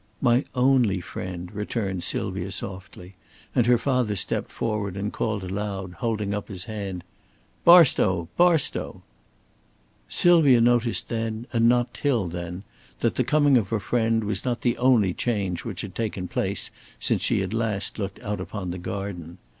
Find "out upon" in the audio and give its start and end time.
18.21-18.71